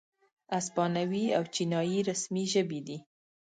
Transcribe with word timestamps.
اسپانوي 0.59 1.25
او 1.37 1.43
چینایي 1.53 1.99
رسمي 2.09 2.45
ژبې 2.53 2.79
دي. 2.87 2.97